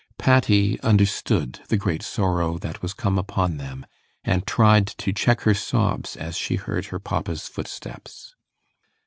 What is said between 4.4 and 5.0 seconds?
tried